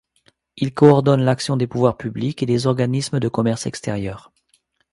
[0.57, 4.31] Il coordonne l’action des pouvoirs publics et des organismes de commerce extérieur.